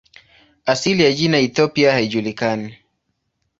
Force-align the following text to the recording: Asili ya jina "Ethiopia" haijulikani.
Asili 0.65 1.03
ya 1.03 1.11
jina 1.11 1.37
"Ethiopia" 1.37 1.91
haijulikani. 1.91 2.77